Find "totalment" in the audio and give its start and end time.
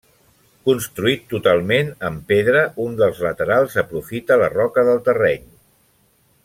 1.33-1.91